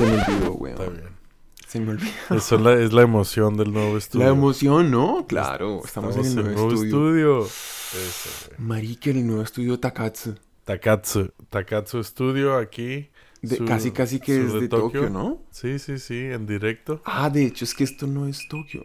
[0.00, 0.72] Se me olvidó, weón.
[0.80, 1.08] Está bien.
[1.68, 2.10] Se me olvidó.
[2.30, 4.24] Eso es la, es la emoción del nuevo estudio.
[4.26, 5.26] La emoción, ¿no?
[5.28, 7.44] Claro, estamos, en el nuevo, estudio.
[7.44, 8.60] Eso, güey.
[8.66, 10.34] Marica, el nuevo estudio Takatsu.
[10.64, 11.30] Takatsu.
[11.50, 13.10] Takatsu Studio aquí.
[13.42, 15.42] De- casi, casi que es de Tokio, ¿no?
[15.50, 17.00] Sí, sí, sí, en directo.
[17.04, 18.82] Ah, de hecho, es que esto no es Tokio.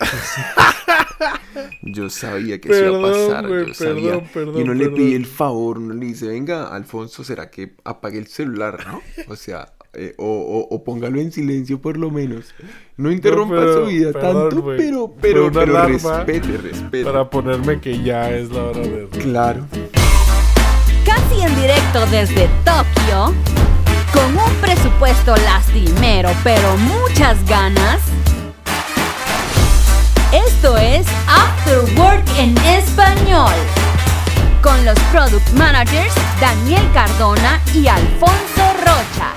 [1.82, 3.48] Yo sabía que eso iba a Perdón, pasar.
[3.48, 4.10] güey, yo sabía.
[4.12, 4.98] perdón, perdón, y no le perdón.
[4.98, 9.02] pedí el favor, no le dice, venga, Alfonso, ¿será que apague el celular, no?
[9.28, 12.54] O sea, eh, o, o- o póngalo en silencio por lo menos.
[12.96, 17.04] No interrumpa pero- su vida perdón, tanto, pero, pero, pero respete, respete.
[17.04, 19.08] Para ponerme que ya es la hora de...
[19.08, 19.66] Claro.
[21.04, 23.34] Casi en directo desde Tokio,
[24.12, 28.00] con un presupuesto lastimero pero muchas ganas.
[30.46, 33.52] Esto es After Work en español,
[34.62, 39.32] con los product managers Daniel Cardona y Alfonso Rocha.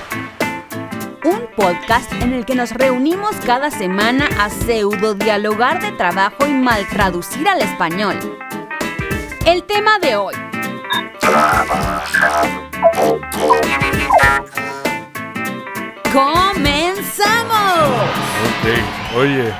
[1.56, 6.86] Podcast en el que nos reunimos cada semana a pseudo dialogar de trabajo y mal
[6.88, 8.18] traducir al español.
[9.46, 10.34] El tema de hoy,
[16.12, 17.88] ¡Comenzamos!
[18.44, 19.52] Ok, oye,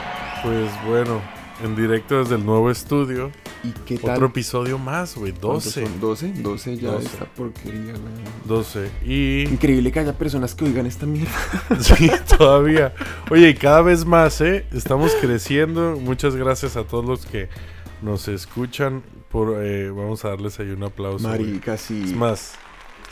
[0.42, 1.20] pues bueno,
[1.62, 3.30] en directo desde el nuevo estudio.
[3.64, 4.16] ¿Y qué tal?
[4.16, 5.86] Otro episodio más, güey, ¿Cuántos 12.
[5.86, 6.00] son?
[6.00, 7.06] 12, 12 ya 12.
[7.06, 8.24] esta porquería, güey.
[8.44, 8.90] 12.
[9.06, 9.42] Y...
[9.50, 11.32] Increíble que haya personas que oigan esta mierda.
[11.80, 12.94] Sí, todavía.
[13.30, 14.66] Oye, y cada vez más, ¿eh?
[14.72, 15.96] Estamos creciendo.
[15.98, 17.48] Muchas gracias a todos los que
[18.02, 19.02] nos escuchan.
[19.30, 21.26] Por, eh, vamos a darles ahí un aplauso.
[21.26, 22.02] Marica, sí.
[22.04, 22.52] Es más,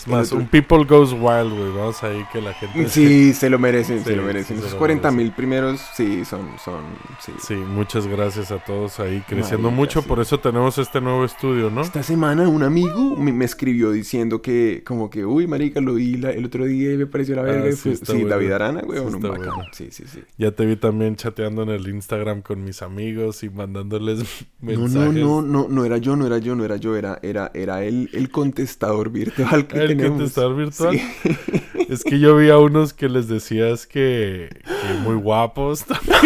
[0.03, 1.71] es más, otro- un People Goes Wild, güey.
[1.77, 2.89] Vamos ahí que la gente...
[2.89, 4.59] Sí, se lo merecen, Sí, se lo merecen.
[4.59, 6.81] Esos lo 40 mil primeros, sí, son, son,
[7.21, 7.33] sí.
[7.41, 10.03] Sí, muchas gracias a todos ahí creciendo mucho.
[10.03, 11.83] Por eso tenemos este nuevo estudio, ¿no?
[11.83, 16.17] Esta semana un amigo me, me escribió diciendo que, como que, uy, marica, lo vi
[16.17, 17.69] la- el otro día y me pareció la verga.
[17.69, 18.29] Ah, sí, fue- bueno.
[18.29, 19.53] David Arana, güey, un bacán.
[19.73, 20.21] Sí, sí, sí.
[20.39, 24.19] Ya te vi también chateando en el Instagram con mis amigos y mandándoles
[24.61, 25.13] No, mensajes.
[25.15, 27.85] no, no, no, no era yo, no era yo, no era yo, era, era, era
[27.85, 30.99] el, el contestador virtual que ¿El contestador virtual?
[30.99, 31.37] Sí.
[31.89, 36.17] Es que yo vi a unos que les decías que, que muy guapos también.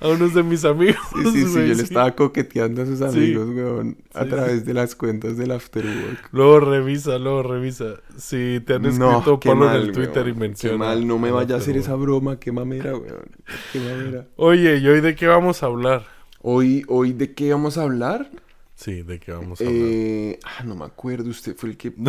[0.00, 0.96] a unos de mis amigos.
[1.12, 3.04] Sí, sí, sí, güey, yo le estaba coqueteando a sus Sí.
[3.04, 6.28] amigos, weón, a Sí, través de las cuentas del Afterwork.
[6.32, 7.96] Luego revisa, luego revisa.
[8.16, 10.72] Si te han escrito, qué ponlo en mal, el Twitter weón, y menciona.
[10.74, 13.28] Qué mal, no me vaya a hacer esa broma, qué mamera, weón.
[13.72, 14.26] Qué mamera.
[14.36, 16.06] Oye, ¿y hoy de qué vamos a hablar?
[16.40, 18.30] Hoy, hoy, ¿de qué vamos a hablar?
[18.78, 19.82] Sí, ¿de qué vamos a hablar?
[19.84, 21.92] Eh, ah, no me acuerdo, usted fue el que...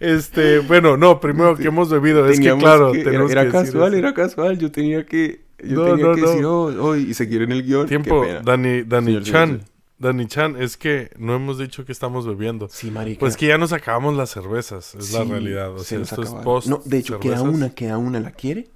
[0.00, 2.26] Este, bueno, no, primero que hemos bebido.
[2.28, 5.44] Es que claro, que- era, que era casual, era casual, yo tenía que...
[5.62, 6.26] Yo No, tenía no, que no.
[6.28, 7.86] decir oh, hoy y seguir en el guion.
[7.86, 8.26] Tiempo.
[8.44, 9.48] Dani, Dani Señor, Chan.
[9.50, 9.64] señor.
[9.98, 12.68] Dani Chan, es que no hemos dicho que estamos bebiendo.
[12.68, 13.20] Sí, marica.
[13.20, 15.70] Pues que ya nos acabamos las cervezas, es la realidad.
[15.72, 16.66] O se sea, nos esto es post.
[16.66, 17.54] No, de hecho, queda cervezas.
[17.56, 18.66] una, queda una, ¿la quiere?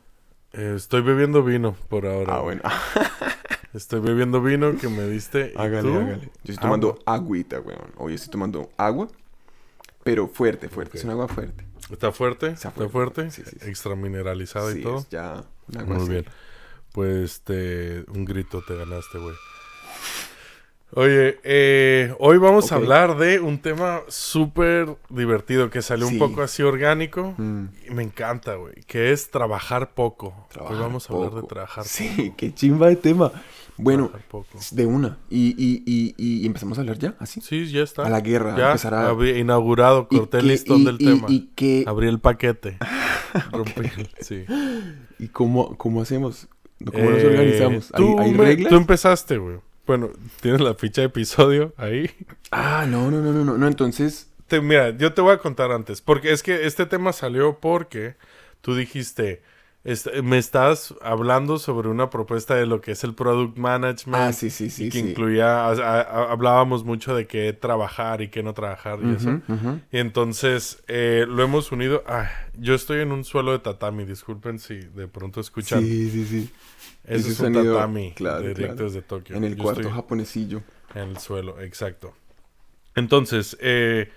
[0.56, 2.36] Eh, estoy bebiendo vino por ahora.
[2.36, 2.62] Ah, bueno.
[3.74, 5.52] Estoy bebiendo vino que me diste.
[5.54, 5.94] ¿Y hágale, tú?
[5.96, 6.22] hágale.
[6.44, 7.14] Yo estoy tomando Agua.
[7.14, 7.92] agüita, weón.
[7.98, 9.08] Hoy estoy tomando agua,
[10.02, 10.96] pero fuerte, fuerte.
[10.96, 11.66] Es un agua fuerte.
[11.90, 12.46] ¿Está fuerte?
[12.48, 13.68] Está ¿Está fuerte, sí, sí, sí.
[13.68, 14.98] Extra mineralizada y todo.
[15.00, 15.44] es ya
[15.78, 16.10] agua Muy así.
[16.10, 16.24] bien.
[16.92, 19.34] Pues este, un grito te ganaste, güey.
[20.92, 26.14] Oye, eh, hoy vamos a hablar de un tema súper divertido que salió Sí.
[26.14, 27.34] un poco así orgánico.
[27.36, 27.64] Mm.
[27.88, 28.74] Y me encanta, güey.
[28.86, 30.46] Que es trabajar poco.
[30.50, 31.46] Trabajar hoy vamos a hablar de poco.
[31.48, 33.32] trabajar Sí, qué chimba de tema.
[33.78, 34.58] Bueno, poco.
[34.70, 35.18] de una.
[35.28, 37.40] Y, y, y, y empezamos a hablar ya, así.
[37.42, 38.06] Sí, ya está.
[38.06, 41.26] A la guerra, Ya, empezar a- había inaugurado, corté el listón del tema.
[41.28, 42.78] Y, que, Abrí el paquete.
[43.52, 43.90] Rompí.
[44.20, 44.44] Sí.
[45.18, 46.48] ¿Y cómo, cómo hacemos?
[46.84, 47.90] ¿Cómo nos Eh, organizamos?
[47.92, 48.70] ¿Hay, reglas?
[48.70, 49.58] Tú empezaste, güey.
[49.86, 50.10] Bueno,
[50.40, 52.10] tienes la ficha de episodio ahí.
[52.50, 53.56] Ah, no, no, no, no, no.
[53.56, 54.30] No, entonces...
[54.48, 56.00] Te- mira, yo te voy a contar antes.
[56.00, 58.16] Porque es que este tema salió porque
[58.60, 59.42] tú dijiste,
[59.86, 64.14] est- me estás hablando sobre una propuesta de lo que es el product management.
[64.22, 65.10] Ah, sí, sí, sí, y que sí.
[65.10, 69.40] incluía, a- a- a- hablábamos mucho de qué trabajar y qué no trabajar y eso.
[69.92, 72.02] Y entonces eh, lo hemos unido.
[72.06, 75.80] Ah, yo estoy en un suelo de tatami, disculpen si de pronto escuchan.
[75.82, 76.50] Sí, sí, sí.
[77.04, 78.84] Ese es un sonido, tatami claro, directo claro.
[78.84, 79.36] desde Tokio.
[79.36, 80.62] En el Yo cuarto japonesillo.
[80.94, 82.14] En el suelo, exacto.
[82.94, 84.10] Entonces, eh,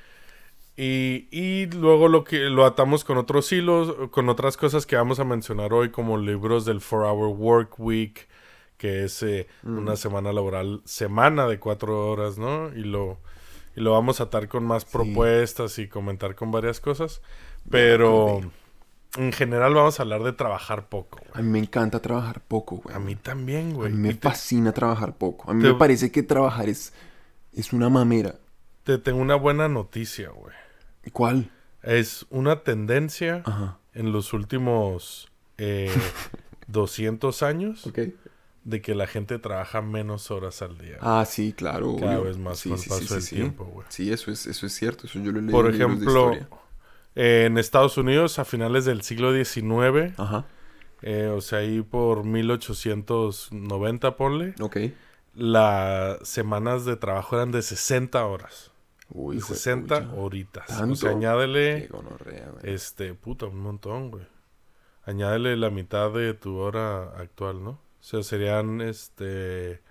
[0.81, 5.20] y, y luego lo que lo atamos con otros hilos, con otras cosas que vamos
[5.20, 8.28] a mencionar hoy, como libros del 4-Hour Work Week,
[8.78, 9.78] que es eh, Mm.
[9.80, 12.70] una semana laboral, semana de cuatro horas, ¿no?
[12.74, 13.18] Y lo,
[13.76, 17.22] y lo vamos a atar con más propuestas y comentar con varias cosas.
[17.70, 18.40] Pero
[19.18, 21.18] en general vamos a hablar de trabajar poco.
[21.20, 21.32] güey.
[21.34, 22.96] A mí me encanta trabajar poco, güey.
[22.96, 23.92] A mí también, A güey.
[23.92, 25.52] mí me te- fascina trabajar poco.
[25.52, 26.94] A mí te- me parece que trabajar es,
[27.54, 28.36] es una mamera.
[28.86, 30.56] te tengo una buena noticia, güey.
[31.12, 31.52] ¿Cuál?
[31.84, 33.78] Es una tendencia Ajá.
[33.94, 35.90] en los últimos eh,
[36.68, 37.90] 200 años
[38.66, 40.98] de que la gente trabaja menos horas al día.
[41.02, 41.96] Ah, sí, claro.
[42.00, 42.24] Cada obvio.
[42.26, 43.88] vez más sí, con sí, el paso sí, del tiempo, güey.
[43.90, 45.08] Sí, eso es, eso es cierto.
[45.08, 46.60] Eso yo lo leí Por en libros de ejemplo,
[47.16, 50.46] eh, en Estados Unidos a finales del siglo XIX, Ajá.
[51.02, 54.78] eh, o sea, ahí por 1890, ponle, Ok.
[55.36, 58.72] las semanas de trabajo eran de 60 horas.
[59.10, 60.14] Uy, De hijo de 60 pucha.
[60.14, 60.84] horitas.
[60.88, 60.96] O ¿Tanto?
[60.96, 62.64] sea, añádele, Qué gonorrea, güey.
[62.74, 64.28] este, puta, un montón, güey.
[65.06, 67.72] Añádele la mitad de tu hora actual, ¿no?
[67.72, 69.82] O sea, serían, este,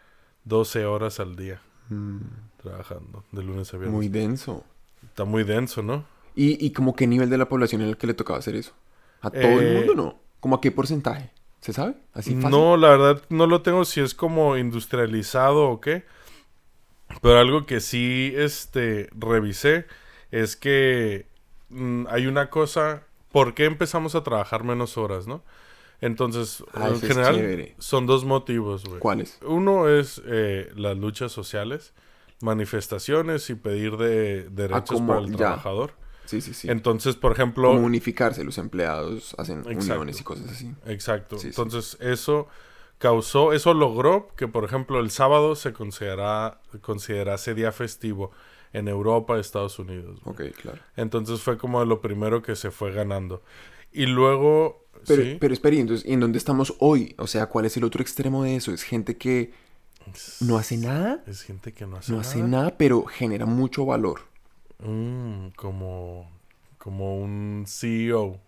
[0.44, 2.20] 12 horas al día Mm,
[2.62, 3.92] trabajando, de lunes a viernes.
[3.94, 4.64] muy denso.
[5.02, 6.04] Está muy denso, ¿no?
[6.34, 8.72] ¿Y, ¿Y como qué nivel de la población en el que le tocaba hacer eso?
[9.20, 10.20] ¿A todo Eh, el mundo no?
[10.40, 11.32] ¿Como a qué porcentaje?
[11.60, 11.96] ¿Se sabe?
[12.12, 12.50] ¿Así fácil?
[12.50, 16.04] No, la verdad no lo tengo si es como industrializado o qué.
[17.20, 19.86] Pero algo que sí este revisé
[20.30, 21.26] es que
[21.70, 25.42] mm, hay una cosa, ¿por qué empezamos a trabajar menos horas, no?
[26.00, 27.74] Entonces, Ah, en general chévere.
[27.78, 29.00] son dos motivos, güey.
[29.00, 29.38] ¿Cuáles?
[29.44, 31.92] Uno es eh, las luchas sociales,
[32.40, 35.36] manifestaciones y pedir de derechos Ah, como- para el ya.
[35.36, 35.92] trabajador.
[36.26, 36.68] Sí, sí, sí.
[36.70, 39.78] Entonces, por ejemplo, Como unificarse, los empleados hacen Exacto.
[39.94, 40.72] uniones y cosas así.
[40.86, 41.36] Exacto.
[41.38, 41.48] Sí, sí.
[41.48, 42.48] Entonces, eso
[42.98, 48.30] causó, eso logró que, por ejemplo, el sábado se considera, considerase día festivo
[48.72, 50.20] en Europa, Estados Unidos.
[50.24, 50.50] güey.
[50.50, 50.78] Ok, claro.
[50.96, 53.42] Entonces fue como lo primero que se fue ganando.
[53.92, 57.14] Y luego, Pero, sí, pero espere, entonces, ¿y en dónde estamos hoy?
[57.18, 58.72] O sea, ¿cuál es el otro extremo de eso?
[58.72, 59.52] ¿Es gente que
[60.40, 61.22] no hace nada?
[61.26, 62.28] es gente que no hace No nada.
[62.28, 64.20] hace nada, pero genera mucho valor.
[64.80, 66.30] Mm, como,
[66.78, 68.40] como un CEO.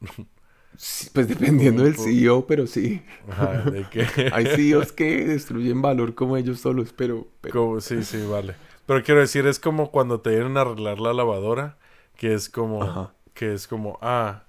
[0.76, 3.02] Sí, pues dependiendo del CEO, pero sí.
[3.28, 4.04] Ajá, de que...
[4.32, 7.28] Hay CEOs que destruyen valor como ellos solos, pero...
[7.40, 8.54] pero- Como- sí, sí, vale.
[8.86, 11.78] Pero quiero decir, es como cuando te vienen a arreglar la lavadora,
[12.16, 13.14] que es como, Ajá.
[13.34, 14.44] que es como, ah,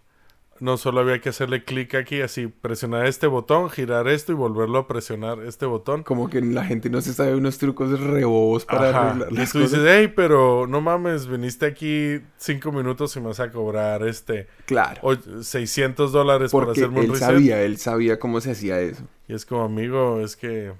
[0.64, 4.78] no solo había que hacerle clic aquí, así, presionar este botón, girar esto y volverlo
[4.80, 6.04] a presionar este botón.
[6.04, 9.10] Como que la gente no se sabe unos trucos rebobos para Ajá.
[9.10, 9.72] arreglar Y las tú cosas.
[9.82, 14.48] dices, hey, pero no mames, viniste aquí cinco minutos y me vas a cobrar este
[14.66, 15.02] Claro.
[15.04, 17.28] o- 600 dólares por Porque hacerme un él reset.
[17.28, 19.04] sabía, él sabía cómo se hacía eso.
[19.28, 20.72] Y es como, amigo, es que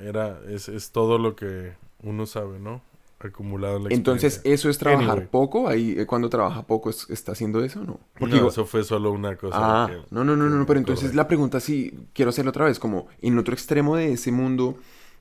[0.00, 1.72] era, es, es todo lo que
[2.02, 2.82] uno sabe, ¿no?
[3.20, 4.40] Acumulado en la Entonces.
[4.44, 5.28] ¿eso es trabajar Anyway.
[5.30, 5.68] poco?
[5.68, 8.00] Ahí, eh, cuando trabaja poco, es- ¿está haciendo eso o no?
[8.18, 9.56] Porque no, eso fue solo una cosa.
[9.60, 12.78] Ah, que- no, no, no, no, pero entonces la pregunta sí, quiero hacerlo otra vez,
[12.78, 14.78] como en otro extremo de ese mundo,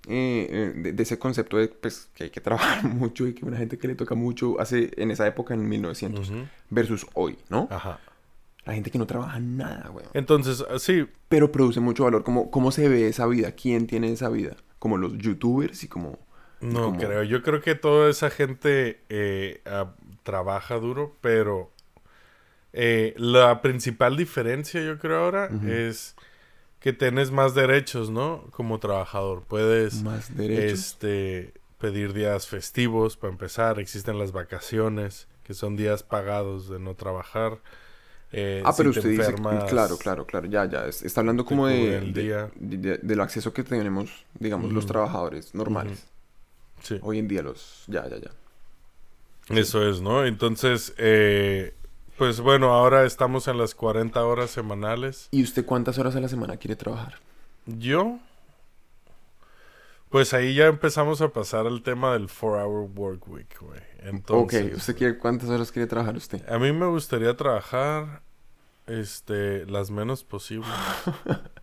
[0.07, 3.45] eh, eh, de, de ese concepto de pues, que hay que trabajar mucho y que
[3.45, 6.39] una gente que le toca mucho hace en esa época, en 1900, Ujú.
[6.69, 7.67] versus hoy, ¿no?
[7.69, 7.99] Ajá.
[8.65, 10.05] La gente que no trabaja nada, güey.
[10.13, 12.23] Entonces, ah, sí, Pero produce mucho valor.
[12.23, 13.51] ¿Cómo, ¿Cómo se ve esa vida?
[13.53, 14.55] ¿Quién tiene esa vida?
[14.79, 16.17] Como los youtubers y como...
[16.61, 17.23] no como- creo.
[17.23, 19.61] Yo creo que toda esa gente eh,
[20.23, 21.71] trabaja duro, pero
[22.73, 26.15] eh, la principal diferencia, yo creo ahora, es
[26.79, 28.45] que tienes más derechos, ¿no?
[28.51, 29.43] Como trabajador.
[29.43, 30.79] Puedes Más derechos.
[30.79, 33.79] este pedir días festivos para empezar.
[33.79, 37.57] Existen las vacaciones, que son días pagados de no trabajar.
[38.31, 39.33] Eh, Ah, si pero te usted dice,
[39.69, 41.99] claro, claro, claro, ya, ya, es- está hablando como de,
[42.59, 46.05] del acceso que tenemos, digamos, los trabajadores normales.
[46.81, 46.99] Sí.
[47.01, 48.31] Hoy en día los, ya, ya, ya.
[49.49, 50.25] Eso es, ¿no?
[50.25, 51.73] Entonces, eh,
[52.17, 55.27] pues bueno, ahora estamos en las 40 horas semanales.
[55.31, 57.15] ¿Y usted cuántas horas a la semana quiere trabajar?
[57.65, 58.19] Yo,
[60.09, 63.81] pues ahí ya empezamos a pasar al tema del 4-hour work week, güey.
[63.99, 66.47] Entonces, ok, ¿usted quiere cuántas horas quiere trabajar usted?
[66.47, 68.21] a mí me gustaría trabajar,
[68.85, 70.69] este, las menos posibles.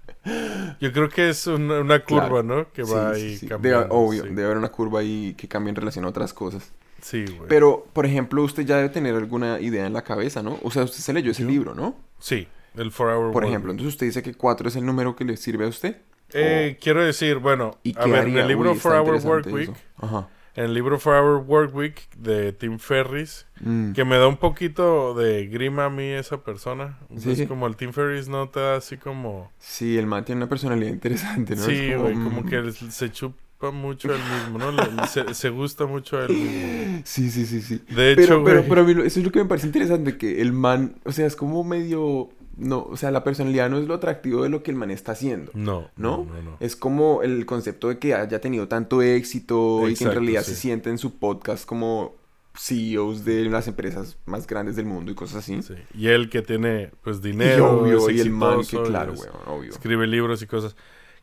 [0.81, 2.43] Yo creo que es una, una curva, Claro.
[2.43, 2.73] ¿no?
[2.73, 3.47] Que va sí, ahí sí.
[3.47, 3.81] cambiando.
[3.85, 4.29] Debe, obvio, sí.
[4.31, 6.73] debe haber una curva ahí que cambie en relación a otras cosas.
[7.01, 7.49] Sí, güey.
[7.49, 10.59] Pero, por ejemplo, usted ya debe tener alguna idea en la cabeza, ¿no?
[10.63, 11.95] O sea, usted se leyó ese Yo- libro, ¿no?
[12.19, 15.25] Sí, el 4-hour Por work ejemplo, entonces usted dice que 4 es el número que
[15.25, 15.95] le sirve a usd
[16.33, 19.71] Eh, quiero decir, bueno, ¿Y a ver, en el libro 4-hour work week.
[19.99, 20.29] Ajá.
[20.57, 23.93] En el libro 4-hour work week de Tim Ferris, Mm.
[23.93, 26.99] que me da un poquito de grima a mí esa persona.
[27.17, 27.31] Sí.
[27.31, 29.51] Es como el Tim Ferris no te da así como...
[29.59, 31.63] Sí, el man tiene una personalidad interesante, ¿no?
[31.63, 32.47] sí, güey, como mm.
[32.49, 34.73] que se chupa mucho él mismo, ¿no?
[34.73, 37.01] Le- se, se gusta mucho él mismo.
[37.05, 37.83] Sí, sí, sí, sí.
[37.95, 38.69] De hecho, Pero, pero, güey...
[38.69, 41.13] pero a mí lo- eso es lo que me parece interesante, que el man, o
[41.13, 44.63] sea, es como medio, no, o sea, la personalidad no es lo atractivo de lo
[44.63, 46.25] que el man está haciendo, No, ¿no?
[46.29, 46.57] no, no, no.
[46.61, 50.43] Es como el concepto de que haya tenido tanto éxito y que en Exacto, realidad
[50.43, 50.51] sí.
[50.55, 52.15] se siente en su podcast como
[52.59, 55.63] CEOs de las empresas más grandes del mundo y cosas así.
[55.63, 55.75] Sí.
[55.95, 59.21] Y él que tiene, pues, Y dinero, obvio, es y el man que, claro, es-
[59.21, 59.71] weón, obvio.
[59.71, 60.75] escribe libros y cosas.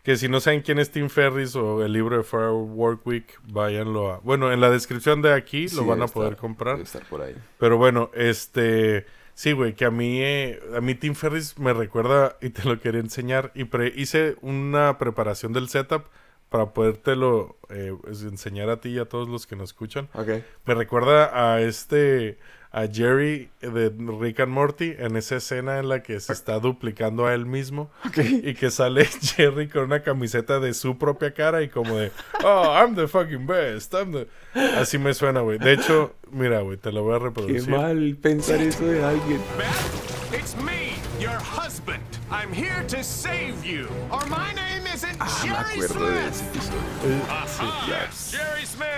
[0.03, 3.07] Que si no saben quién es Tim Ferris o el libro de Four Hour Work
[3.07, 4.19] Week, váyanlo a...
[4.19, 6.73] Bueno, en la descripción de aquí Sí, lo van a poder estar- comprar.
[6.75, 7.33] Debe estar por ahí.
[7.57, 9.05] Pero bueno, este...
[9.35, 12.79] Sí, güey, que a mí, eh, a mí Tim Ferris me recuerda y te lo
[12.79, 13.51] quería enseñar.
[13.55, 16.03] Y pre- hice una preparación del setup
[16.49, 20.07] para podértelo eh, pues, enseñar a ti y a todos los que nos escuchan.
[20.13, 20.29] Ok.
[20.65, 22.37] Me recuerda a este,
[22.75, 23.89] a Jerry de
[24.19, 27.91] Rick and Morty en esa escena en la que se está duplicando a él mismo
[28.17, 32.11] y que sale Jerry con una camiseta de su propia cara y como de,
[32.43, 33.93] oh, I'm the fucking best.
[33.93, 34.27] I'm the-".
[34.75, 35.59] Así me suena, güey.
[35.59, 37.69] De hecho, mira, güey, te lo voy a Qué reproducir.
[37.69, 39.39] mal pensar eso de alguien.
[39.55, 42.01] Beth, it's me, your husband.
[42.31, 43.87] I'm here to save you.
[44.11, 46.33] Or my name isn't Ah, me Jerry acuerdo de Smith.
[46.33, 47.87] ese episodio.
[47.87, 48.89] Yes, Jerry Smith.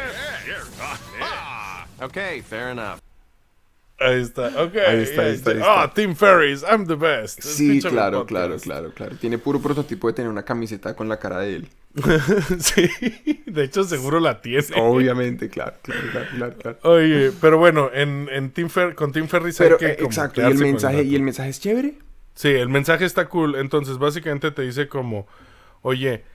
[1.21, 1.85] Ah.
[2.01, 3.01] Okay, fair enough.
[3.97, 4.75] Ahí está, ok.
[4.87, 5.51] Ahí está, ahí está.
[5.63, 7.41] Ah, Tim Ferris, I'm the best.
[7.41, 9.15] Sí, Escúchame claro, claro, claro, claro.
[9.15, 11.67] Tiene puro prototipo de tener una camiseta con la cara de él.
[12.59, 12.89] sí,
[13.45, 14.65] de hecho seguro la tiene.
[14.75, 16.77] Obviamente, claro, claro, claro, claro.
[16.83, 20.41] Oye, pero bueno, en, en Tim Fer- con Tim Ferris Pero, hay que eh, exacto,
[20.41, 21.93] y el mensaje, y el mensaje es chévere.
[22.33, 23.55] Sí, el mensaje está cool.
[23.55, 25.25] Entonces, básicamente te dice como,
[25.83, 26.25] oye,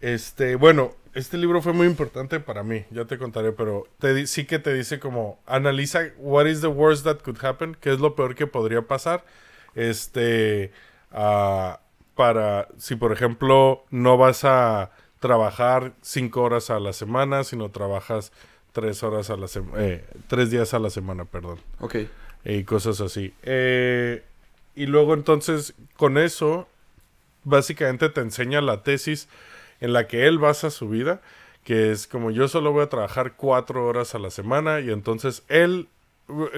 [0.00, 4.26] este, bueno, este libro fue muy importante para mí, ya te contaré, pero te di-
[4.26, 8.00] sí que te dice como, analiza what is the worst that could happen, qué es
[8.00, 9.24] lo peor que podría pasar,
[9.74, 10.72] este,
[11.12, 11.80] ah,
[12.14, 14.90] para, si por ejemplo no vas a
[15.20, 18.32] trabajar cinco horas a la semana, sino trabajas
[18.72, 21.96] tres horas a la semana, tres días a la semana, perdón Ok.
[22.44, 23.32] y cosas así.
[23.42, 24.22] Eh,
[24.74, 26.68] y luego entonces con eso
[27.44, 29.28] básicamente te enseña la tesis
[29.84, 31.20] en la que él basa su vida,
[31.64, 35.42] que es como yo solo voy a trabajar cuatro horas a la semana y entonces
[35.48, 35.88] él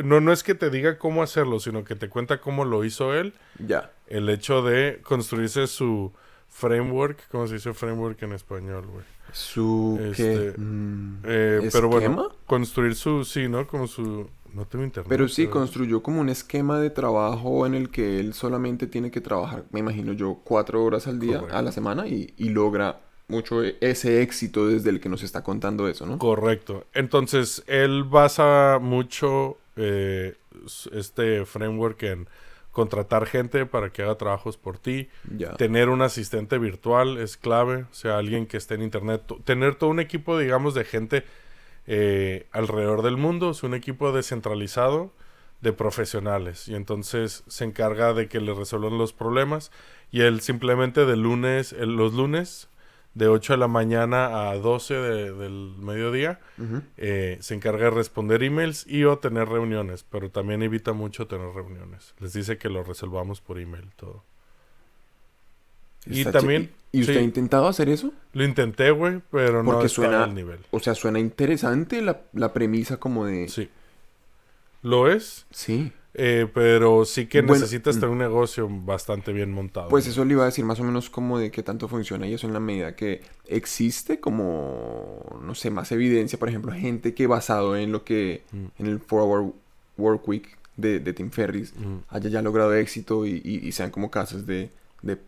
[0.04, 3.14] no, no es que te diga cómo hacerlo, sino que te cuenta cómo lo hizo
[3.14, 3.90] él, Ya.
[4.06, 6.12] el hecho de construirse su
[6.48, 9.04] framework, ¿cómo se dice framework en español, güey?
[9.32, 9.98] Su.
[10.00, 10.54] Este, ¿qué?
[10.56, 12.28] Mm, Eh, pero bueno, ¿esquema?
[12.46, 13.66] construir su, sí, ¿no?
[13.66, 15.08] Como su, no tengo internet.
[15.08, 19.20] Pero sí, construyó como un esquema de trabajo en el que él solamente tiene que
[19.20, 21.56] trabajar, me imagino yo, cuatro horas al día, Correcto.
[21.58, 25.88] a la semana, y, y logra mucho ese éxito desde el que nos está contando
[25.88, 26.18] eso, ¿no?
[26.18, 26.86] Correcto.
[26.94, 30.36] Entonces, él basa mucho eh,
[30.92, 32.28] este framework en
[32.72, 35.08] contratar gente para que haga trabajos por ti.
[35.56, 39.22] Tener un asistente virtual es clave, o sea, alguien que esté en internet.
[39.44, 41.24] Tener todo un equipo, digamos, de gente
[41.86, 45.12] eh, alrededor del mundo, es un equipo descentralizado
[45.62, 46.68] de profesionales.
[46.68, 49.70] Y entonces se encarga de que le resuelvan los problemas.
[50.10, 52.68] Y él simplemente de lunes, el- los lunes,
[53.16, 56.38] de 8 de la mañana a 12 de- del mediodía,
[56.98, 61.48] eh, se encarga de responder emails y o tener reuniones, pero también evita mucho tener
[61.52, 62.14] reuniones.
[62.20, 64.22] Les dice que lo resolvamos por email todo.
[66.04, 67.18] Y también, ¿Y usted sí.
[67.18, 68.12] ha intentado hacer eso?
[68.32, 70.60] Lo intenté, güey, pero no Porque está suena- al nivel.
[70.70, 73.48] O sea, suena interesante la, la premisa como de...
[73.48, 73.68] Sí.
[74.82, 75.90] Lo es, Sí.
[76.18, 78.00] Eh, pero sí que Bueno, necesitas mm.
[78.00, 79.88] tener un negocio bastante bien montado.
[79.88, 82.32] Pues eso le iba a decir más o menos como de qué tanto funciona y
[82.34, 87.26] eso en la medida que existe como, no sé, más evidencia, por ejemplo, gente que
[87.26, 88.64] basado en lo que, Mm.
[88.78, 89.52] en el 4-Hour
[89.98, 91.96] Work Week de, de Tim Ferris, Mm.
[92.08, 94.70] haya ya logrado éxito y, y- y sean como casos de,
[95.02, 95.18] de,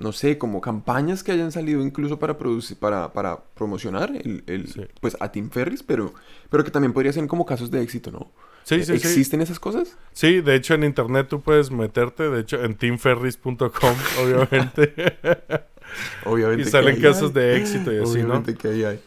[0.00, 4.66] no sé, como campañas que hayan salido incluso para producir, para, para promocionar el, el-
[4.68, 4.82] Sí.
[5.00, 6.12] pues a Tim Ferris, pero,
[6.50, 8.30] pero que también podría ser como casos de éxito, ¿no?
[8.64, 8.92] Sí, sí, sí.
[8.94, 9.96] ¿Existen esas cosas?
[10.12, 13.60] Sí, de hecho en internet tú puedes meterte, de hecho en teamferris.com,
[14.22, 14.92] obviamente.
[16.24, 16.62] Obviamente.
[16.62, 17.42] y salen casos hay.
[17.42, 18.34] de éxito y así, ¿no?
[18.34, 19.00] Obviamente que ahí hay.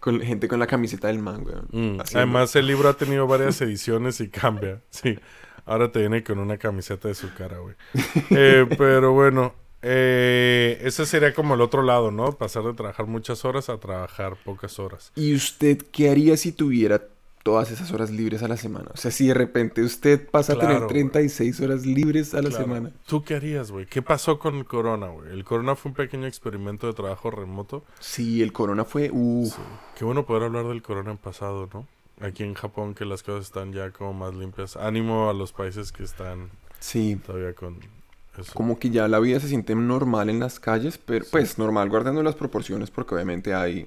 [0.00, 1.96] Con gente con la camiseta del man, weón.
[1.96, 4.80] Mm, Además, el libro ha tenido varias ediciones y cambia.
[4.90, 5.18] Sí.
[5.66, 7.74] Ahora te viene con una camiseta de su cara, güey.
[8.30, 9.54] Eh, pero bueno,
[9.86, 12.32] eh, ese sería como el otro lado, ¿no?
[12.32, 15.12] Pasar de trabajar muchas horas a trabajar pocas horas.
[15.14, 17.02] ¿Y usted qué haría si tuviera
[17.42, 18.90] todas esas horas libres a la semana?
[18.94, 22.48] O sea, si de repente usted pasa a Claro, tener 36 horas libres a la
[22.48, 22.64] Claro.
[22.64, 22.92] semana.
[23.06, 23.84] ¿Tú qué harías, güey?
[23.84, 25.30] ¿Qué pasó con el corona, güey?
[25.30, 27.84] El corona fue un pequeño experimento de trabajo remoto.
[28.00, 29.10] Sí, el corona fue...
[29.12, 29.50] Uh,
[29.98, 31.86] Qué bueno poder hablar del corona en pasado, ¿no?
[32.20, 34.76] Aquí en Japón que las cosas están ya como más limpias.
[34.76, 36.48] Ánimo a los países que están
[36.78, 37.16] sí.
[37.26, 37.78] todavía con
[38.38, 38.52] eso.
[38.54, 42.22] Como que ya la vida se siente normal en las calles, pero pues normal guardando
[42.22, 43.86] las proporciones porque obviamente hay...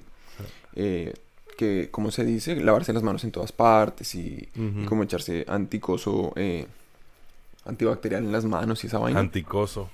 [0.74, 1.14] eh,
[1.56, 2.54] que, ¿cómo se dice?
[2.54, 4.48] Lavarse las manos en todas partes y,
[4.86, 6.66] como echarse anticoso eh,
[7.64, 9.18] antibacterial en las manos y esa vaina.
[9.18, 9.90] Anticoso.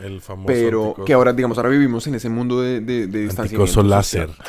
[0.00, 1.04] El famoso Pero anticoso.
[1.04, 4.30] que ahora, digamos, ahora vivimos en ese mundo de, de, de Anticoso láser.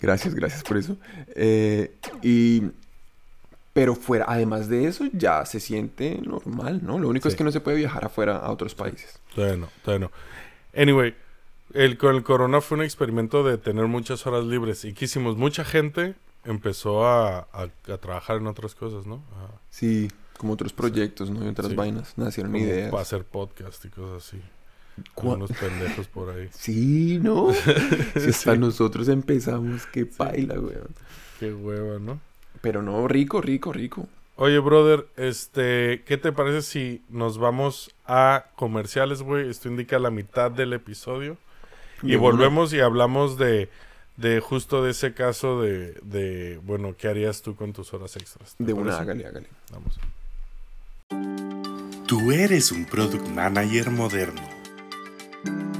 [0.00, 0.96] Gracias, gracias por eso.
[1.34, 1.92] Eh,
[2.22, 2.62] y...
[3.78, 6.98] Pero fuera, además de eso, ya se siente normal, ¿no?
[6.98, 9.20] Lo único es que no se puede viajar afuera a otros países.
[9.34, 10.80] Todavía no, todavía no.
[10.82, 11.14] Anyway,
[11.74, 14.84] el, con el corona fue un experimento de tener muchas horas libres.
[14.84, 15.36] ¿Y que hicimos?
[15.36, 19.16] Mucha gente empezó a, a- a trabajar en otras cosas, ¿no?
[19.36, 20.08] A- Sí,
[20.38, 21.44] como otros proyectos, ¿no?
[21.44, 21.74] Y otras Sí.
[21.74, 22.14] vainas.
[22.16, 22.90] Nacieron como ideas.
[22.90, 24.40] para hacer podcast y cosas así.
[25.14, 26.48] ¿Cuá- Con unos pendejos por ahí.
[26.52, 27.52] Sí, ¿no?
[28.14, 28.58] si hasta Sí.
[28.58, 30.88] nosotros empezamos, qué paila, weón.
[31.38, 32.20] Qué hueva, ¿no?
[32.60, 34.08] Pero no, rico, rico, rico.
[34.36, 39.48] Oye, brother, este, ¿qué te parece si nos vamos a comerciales, güey?
[39.48, 41.36] Esto indica la mitad del episodio.
[42.02, 42.22] Y una.
[42.22, 43.68] volvemos y hablamos de,
[44.16, 48.54] de justo de ese caso de, de, bueno, ¿qué harías tú con tus horas extras?
[48.56, 49.02] ¿Te De una, parece?
[49.02, 49.46] hágale, hágale.
[49.72, 49.98] Vamos.
[52.06, 54.57] Tú eres un product manager moderno.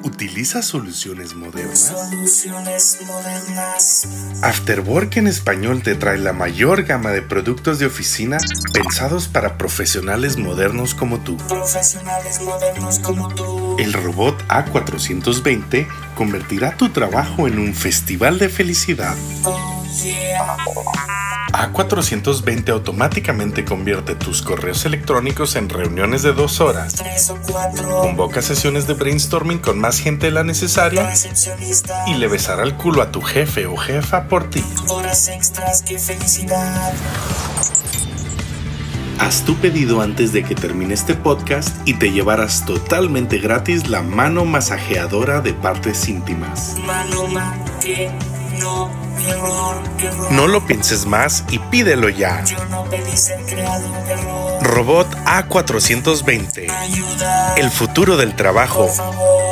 [0.04, 1.92] ¿Utilizas soluciones modernas?
[1.92, 4.08] Soluciones modernas.
[4.42, 8.38] Afterwork en español te trae la mayor gama de productos de oficina
[8.72, 11.36] pensados para profesionales modernos como tú.
[11.48, 13.76] Profesionales modernos como tú.
[13.78, 19.14] El robot A420 convertirá tu trabajo en un festival de felicidad.
[19.44, 21.17] Oh yeah.
[21.52, 26.94] A420 automáticamente convierte tus correos electrónicos en reuniones de dos horas.
[28.02, 31.12] Convoca sesiones de brainstorming con más gente de la necesaria
[32.06, 34.64] y le besará el culo a tu jefe o jefa por ti.
[34.88, 36.92] Horas extras, qué felicidad.
[39.18, 44.02] Haz tu pedido antes de que termine este podcast y te llevarás totalmente gratis la
[44.02, 46.76] mano masajeadora de partes íntimas.
[46.86, 48.10] Mano, man, que
[48.60, 49.07] no.
[50.30, 52.44] No lo pienses más y pídelo ya.
[54.62, 56.70] Robot A420.
[56.70, 57.54] Ayuda.
[57.56, 58.88] El futuro del trabajo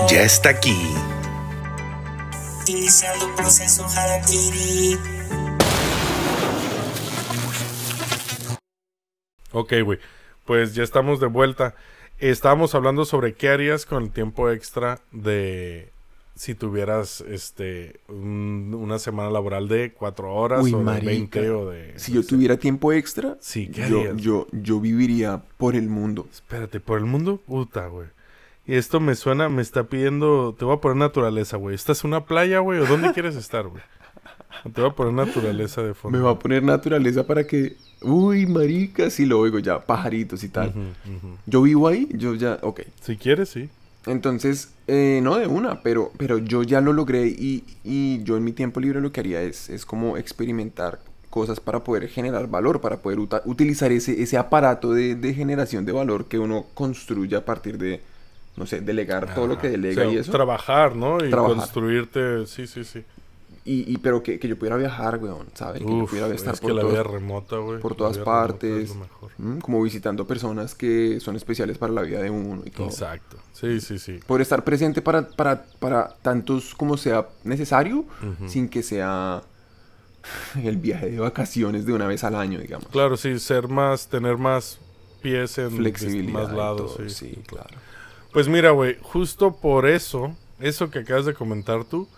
[0.08, 0.76] ya está aquí.
[9.52, 9.98] Ok, güey.
[10.44, 11.74] Pues ya estamos de vuelta.
[12.18, 15.92] Estábamos hablando sobre qué harías con el tiempo extra de
[16.36, 21.06] si tuvieras este un- una semana laboral de cuatro horas Uy, o de marica.
[21.40, 21.98] 20 o de...
[21.98, 26.28] Si yo tuviera tiempo extra, Sí, ¿qué yo, yo, yo viviría por el mundo.
[26.30, 27.40] Espérate, ¿por el mundo?
[27.46, 28.08] Puta, güey.
[28.66, 30.54] Y esto me suena, me está pidiendo...
[30.58, 31.74] Te voy a poner naturaleza, güey.
[31.74, 32.80] ¿Estás en una playa, güey?
[32.80, 33.82] ¿O dónde quieres estar, güey?
[34.74, 36.18] Te voy a poner naturaleza de fondo.
[36.18, 37.76] Me va a poner naturaleza para que...
[38.02, 40.74] Uy, marica, sí lo oigo ya, pajaritos y tal.
[41.46, 42.80] Yo vivo ahí, yo ya, ok.
[43.00, 43.70] Si quieres, sí.
[44.06, 48.44] Entonces, eh, no de una, pero, pero yo ya lo logré y, y yo en
[48.44, 52.80] mi tiempo libre lo que haría es, es como experimentar cosas para poder generar valor,
[52.80, 57.44] para poder utilizar ese, ese aparato de, de generación de valor que uno construye a
[57.44, 58.00] partir de,
[58.56, 60.32] no sé, delegar todo lo que delega O sea, y eso.
[60.32, 61.18] Trabajar, ¿no?
[61.22, 61.56] Y Trabajar.
[61.56, 62.46] construirte...
[62.46, 63.04] Sí, sí, sí.
[63.68, 65.82] Y, y- pero que, que yo pudiera viajar, weón, ¿sabes?
[65.82, 67.80] Que yo pudiera estar es por, que la vida remota, güey.
[67.80, 68.94] por todas partes,
[69.60, 72.86] como visitando personas que son especiales para la vida de uno y todo.
[72.86, 73.36] Exacto.
[73.52, 74.20] Sí, sí, sí.
[74.26, 78.04] Poder estar presente para, para, para tantos como sea necesario,
[78.46, 79.42] sin que sea
[80.62, 82.88] el viaje de vacaciones de una vez al año, digamos.
[82.88, 84.78] Claro, sí, ser más, tener más
[85.22, 86.32] pies en Flexibilidad.
[86.44, 87.26] más lados, todo, sí.
[87.34, 87.76] sí, claro.
[88.32, 92.08] Pues mira, güey, justo por eso, eso que acabas de comentar tú,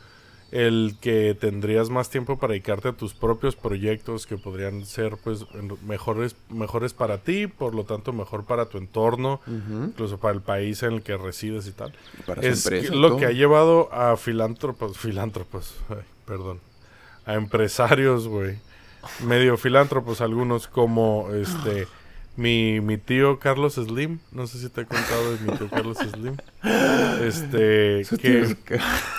[0.50, 5.44] el que tendrías más tiempo para dedicarte a tus propios proyectos que podrían ser pues
[5.86, 10.82] mejores mejores para ti, por lo tanto mejor para tu entorno, incluso para el país
[10.82, 11.94] en el que resides y tal.
[12.18, 13.18] Y para su es empresa lo todo.
[13.18, 16.60] que ha llevado a filántropos, filántropos, ay, perdón,
[17.26, 18.58] a empresarios, güey,
[19.24, 21.86] medio filántropos algunos como este
[22.38, 25.98] mi, mi tío Carlos Slim, no sé si te he contado de mi tío Carlos
[25.98, 26.36] Slim,
[27.20, 28.56] este que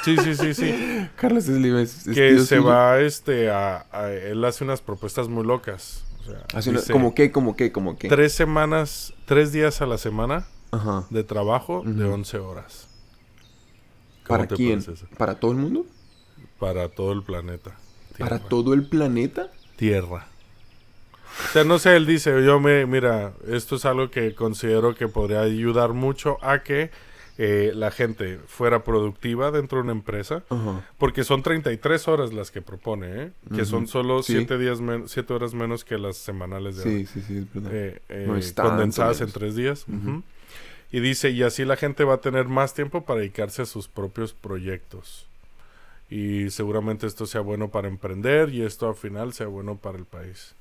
[0.03, 0.73] sí sí sí sí
[1.17, 2.63] Carlos Slim es, es que tío se suyo.
[2.63, 6.93] va este a, a- él hace unas propuestas muy locas, o sea, Hace una- dice,
[6.93, 7.31] ¿Como qué?
[7.31, 7.71] ¿Como qué?
[7.71, 8.07] ¿Como qué?
[8.07, 11.05] tres semanas, tres días a la semana Ajá.
[11.09, 12.13] de trabajo de Ujú.
[12.13, 12.87] 11 horas.
[14.25, 14.83] ¿Cómo ¿Para quién?
[15.17, 15.85] ¿Para todo el mundo?
[16.59, 17.75] Para todo el planeta.
[18.17, 19.49] ¿Para todo el planeta?
[19.75, 20.27] Tierra.
[21.49, 25.07] O sea, no sé, él dice, yo me, mira, esto es algo que considero que
[25.07, 26.91] podría ayudar mucho a que
[27.39, 30.85] eh, la gente fuera productiva dentro de una empresa, Ajá.
[30.99, 33.31] porque son 33 horas las que propone, ¿eh?
[33.55, 34.33] que son solo Sí.
[34.33, 37.71] 7 días siete horas menos que las semanales de Sí, sí, sí, es verdad.
[37.73, 39.33] eh, eh, No condensadas en menos.
[39.33, 39.85] tres días.
[39.87, 40.21] ujú.
[40.91, 43.87] Y dice, y así la gente va a tener más tiempo para dedicarse a sus
[43.87, 45.25] propios proyectos.
[46.09, 50.05] Y seguramente esto sea bueno para emprender y esto al final sea bueno para el
[50.05, 50.55] país.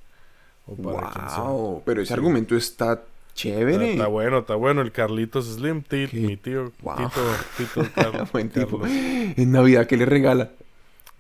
[0.69, 1.43] O para.
[1.43, 2.15] Wow, pero ese Sí.
[2.15, 3.03] argumento está
[3.35, 3.93] chévere.
[3.93, 4.81] está bueno, está bueno.
[4.83, 6.97] El Carlitos Slim, Tit, mi tío, Wow.
[6.97, 7.21] Tito,
[7.57, 8.33] Tito Carlos.
[8.33, 8.79] Buen tipo.
[8.81, 8.97] Carlos.
[9.37, 10.51] En Navidad, ¿qué le regala?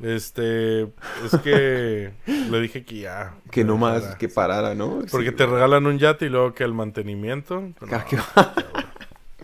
[0.00, 3.34] Este, es que le dije que ya.
[3.50, 5.00] Que no más, que parara, ¿no?
[5.10, 5.36] Porque Sí.
[5.36, 7.64] te regalan un yate y luego que el mantenimiento.
[7.80, 8.18] Ah, no, qué-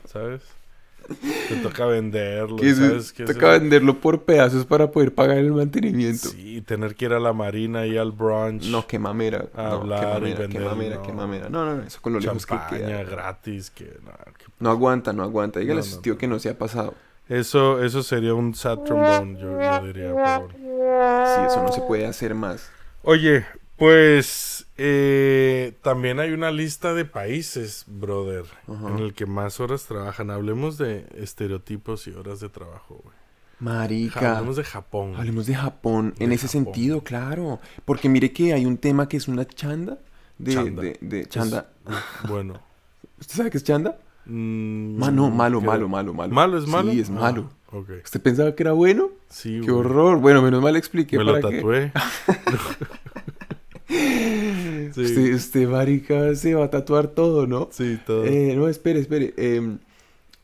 [0.08, 0.42] ¿Sabes?
[1.48, 3.12] Te toca venderlo, eso- ¿sabes?
[3.12, 6.28] qué toca venderlo por pedazos para poder pagar el mantenimiento.
[6.28, 8.66] Sí, tener que ir a la marina y al brunch.
[8.70, 9.46] No, qué mamera.
[9.54, 11.02] A no, hablar qué y mamera, qué vender, mamera, no.
[11.02, 11.48] qué mamera.
[11.48, 13.02] No, no, no, eso con lo lejos que queda.
[13.04, 15.60] gratis, que, no, que- No aguanta, no aguanta.
[15.60, 16.94] Dígale a su tío que no se ha pasado.
[17.28, 20.12] Eso, eso sería un sad trombone, yo, yo diría.
[20.12, 20.48] bueno.
[20.52, 22.68] Sí, eso no se puede hacer más.
[23.02, 23.44] Oye,
[23.76, 30.30] pues eh, también hay una lista de países, brother, en el que más horas trabajan.
[30.30, 33.16] Hablemos de estereotipos y horas de trabajo, güey.
[33.60, 34.36] Marica.
[34.36, 35.14] Hablemos de Japón.
[35.16, 36.64] Hablemos de Japón en ese Japón.
[36.64, 37.60] sentido, claro.
[37.84, 39.98] Porque mire que hay un tema que es una chanda
[40.38, 40.82] de Chanda.
[40.82, 41.70] de, de Es- chanda.
[42.28, 42.60] bueno.
[43.20, 43.98] ¿Usted sabe qué es chanda?
[44.26, 46.32] mm, Ma- no, malo, malo, malo, malo.
[46.34, 46.90] ¿Malo es malo?
[46.92, 47.50] Sí, es Ah, malo.
[47.70, 47.90] ok.
[48.04, 49.10] ¿Usted pensaba que era bueno?
[49.30, 49.84] Sí, Qué güey.
[49.86, 50.18] horror.
[50.18, 51.56] Bueno, menos mal expliqué Me lo para qué.
[51.56, 51.92] tatué.
[54.94, 57.68] sí, Usted, usted, marica, se va a tatuar todo, ¿no?
[57.72, 58.24] sí, todo.
[58.24, 59.34] Eh, no, espere, espere.
[59.36, 59.78] em,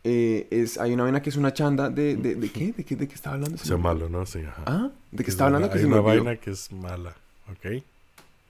[0.02, 2.16] eh, es, hay una vaina que es una chanda de...
[2.16, 2.72] ¿De, de qué?
[2.72, 3.58] ¿De qué, de qué estaba hablando?
[3.58, 4.24] Se Sea malo, ¿no?
[4.26, 4.62] Sí, ajá.
[4.66, 4.90] ¿Ah?
[5.10, 6.24] ¿De qué Es estaba hablando una- que hay se me una olvidó?
[6.24, 7.14] vaina que es mala,
[7.50, 7.82] ¿ok?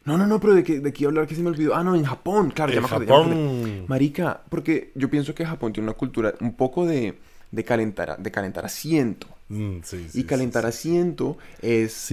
[0.05, 1.75] No, no, no, pero de qué, de iba a hablar que se me olvidó.
[1.75, 3.29] Ah, no, en Japón, claro, ya me acordé, ya me.
[3.35, 3.85] Japón.
[3.89, 7.19] Marica, porque yo pienso que Japón tiene una cultura un poco de,
[7.51, 9.27] de calentar, de calentar asiento.
[9.51, 12.09] Mm, sí, sí, y calentar sí, asiento es,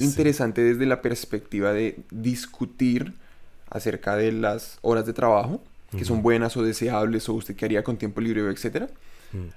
[0.00, 3.12] interesante desde la perspectiva de discutir
[3.68, 5.62] acerca de las horas de trabajo,
[5.96, 8.88] que son buenas o deseables, o usted qué haría con tiempo libre, etcétera,
[9.32, 9.48] Mm.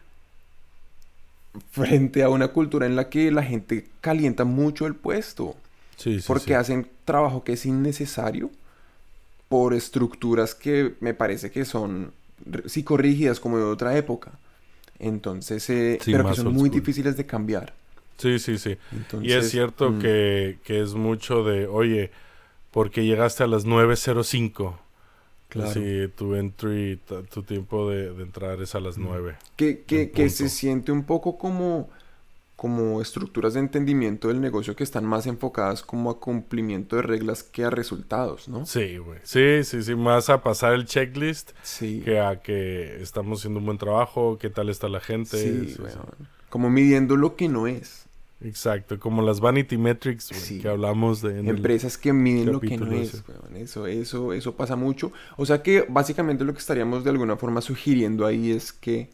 [1.72, 5.56] frente a una cultura en la que la gente calienta mucho el puesto,
[6.28, 8.52] porque hacen trabajo que es innecesario
[9.48, 12.12] por estructuras que me parece que son
[12.66, 14.32] psicorrígidas como de otra época.
[15.00, 16.72] Entonces, eh, Sí, pero que son muy school.
[16.72, 17.74] difíciles de cambiar.
[18.18, 18.78] Sí, sí, sí.
[19.22, 22.12] y Entonces, es cierto mm, que, que es mucho de, oye,
[22.72, 24.80] porque llegaste a las 9.05.
[25.50, 25.74] Claro.
[25.74, 29.38] Si tu entry, tu tiempo de, de entrar es a las 9.
[29.56, 31.90] que, que, en que se siente un poco como,
[32.60, 37.41] como estructuras de entendimiento del negocio que están más enfocadas como a cumplimiento de reglas
[37.41, 38.65] que a resultados, ¿no?
[38.65, 39.19] Sí, güey.
[39.24, 39.95] Sí, sí, sí.
[39.95, 42.02] Más a pasar el checklist Sí.
[42.04, 45.38] que a que estamos haciendo un buen trabajo, qué tal está la gente.
[45.38, 45.82] Sí, sí.
[46.50, 48.06] Como midiendo lo que no es.
[48.41, 52.60] Exacto, como las vanity metrics, güey, que hablamos de en el- Empresas que miden lo
[52.60, 53.56] que no es, weón.
[53.56, 55.13] Eso, eso, eso pasa mucho.
[55.38, 59.10] O sea que básicamente lo que estaríamos de alguna forma sugiriendo ahí es que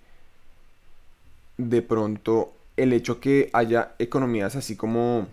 [1.58, 5.28] de pronto el hecho que haya economías así como,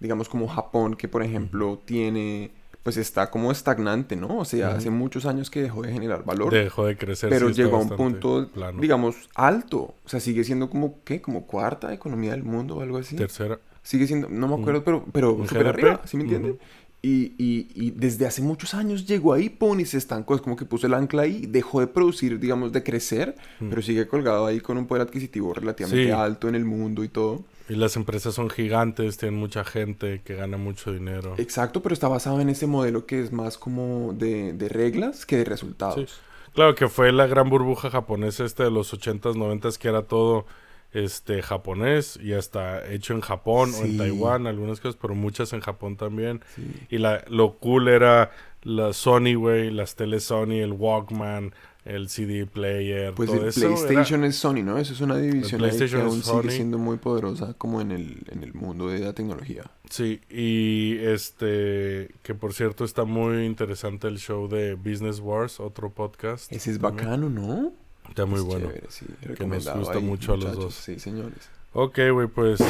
[0.00, 2.50] digamos como Japón, que por ejemplo tiene,
[2.82, 4.38] pues está como estagnante, ¿no?
[4.38, 6.52] O sea, hace muchos años que dejó de generar valor.
[6.52, 7.30] dejó de crecer.
[7.30, 8.80] pero sí, llegó a un punto, plano.
[8.80, 9.94] digamos, alto.
[10.04, 11.20] O sea, sigue siendo como, ¿qué?
[11.20, 13.16] Como cuarta economía del mundo o algo así.
[13.16, 13.58] Tercera.
[13.82, 15.74] Sigue siendo, no me acuerdo, pero, pero ¿Un súper GDP?
[15.74, 16.50] arriba, ¿sí me entiende?
[16.50, 16.58] Ujú.
[17.00, 20.34] Y, y, y desde hace muchos años llegó ahí, pum, y se estancó.
[20.34, 24.08] Es como que puso el ancla ahí, dejó de producir, digamos, de crecer, pero sigue
[24.08, 26.06] colgado ahí con un poder adquisitivo relativamente Mm.
[26.06, 26.10] Sí.
[26.12, 27.44] alto en el mundo y todo.
[27.68, 31.34] Y las empresas son gigantes, tienen mucha gente que gana mucho dinero.
[31.38, 35.36] Exacto, pero está basado en ese modelo que es más como de, de reglas que
[35.36, 36.10] de resultados.
[36.10, 36.16] Sí.
[36.54, 40.46] Claro que fue la gran burbuja japonesa este de los 80s, 90s que era todo
[40.92, 43.98] este japonés y hasta hecho en Japón o en.
[43.98, 46.40] Taiwán, algunas cosas, pero muchas en Japón también.
[46.56, 46.62] Sí.
[46.90, 48.30] Y la, lo cool era
[48.62, 51.52] la Sony, güey, las tele Sony, el Walkman,
[51.84, 53.60] el CD player, Pues todo el eso.
[53.60, 54.76] era- PlayStation es Sony, ¿no?
[54.78, 56.42] Eso es una división ahí que aún Sony.
[56.42, 59.64] sigue siendo muy poderosa como en el, en el mundo de la tecnología.
[59.88, 65.90] Sí, y este, que por cierto está muy interesante el show de Business Wars, otro
[65.90, 66.52] podcast.
[66.52, 67.06] Ese es también.
[67.06, 67.72] bacano, ¿no?
[68.08, 68.66] Está muy Es bueno.
[68.68, 69.06] chévere, sí,
[69.46, 70.74] nos gusta ahí, mucho a los dos.
[70.74, 71.50] Sí, señores.
[71.72, 72.60] Ok, güey, pues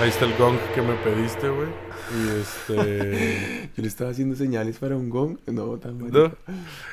[0.00, 1.68] ahí está el gong que me pediste, güey.
[2.14, 3.70] Y este...
[3.76, 5.38] Yo le estaba haciendo señales para un gong.
[5.46, 6.04] No, tan ¿No?
[6.04, 6.36] marica.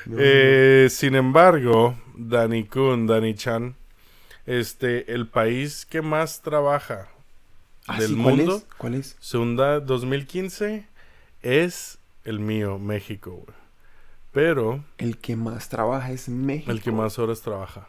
[0.05, 3.75] No, Eh, sin embargo, Dani Kun, Dani Chan,
[4.45, 7.09] este, el país que más trabaja
[7.87, 8.65] Ah, del sí, ¿cuál mundo, es?
[8.77, 9.17] ¿Cuál es?
[9.19, 10.85] segunda 2015,
[11.41, 13.61] es el mío, México, güey.
[14.32, 16.72] Pero El que más trabaja es México.
[16.72, 17.88] el que más horas trabaja.